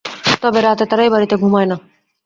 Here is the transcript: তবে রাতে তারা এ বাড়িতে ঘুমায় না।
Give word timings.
তবে 0.43 0.59
রাতে 0.61 0.83
তারা 0.85 1.03
এ 1.03 1.09
বাড়িতে 1.09 1.35
ঘুমায় 1.37 1.67
না। 1.67 1.77